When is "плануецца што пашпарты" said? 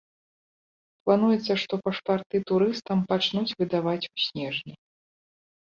1.03-2.37